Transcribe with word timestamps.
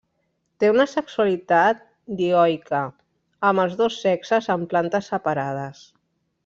Té 0.61 0.69
una 0.71 0.85
sexualitat 0.93 1.83
dioica, 2.21 2.81
amb 3.51 3.63
els 3.67 3.79
dos 3.83 4.01
sexes 4.07 4.53
en 4.57 4.69
plantes 4.75 5.13
separades. 5.15 5.89